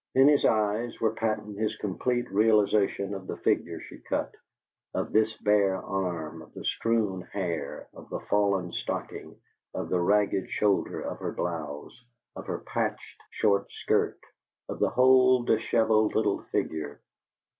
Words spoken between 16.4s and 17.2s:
figure.